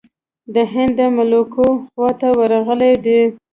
[0.53, 3.21] د هند د ملوکو خواته ورغلی دی.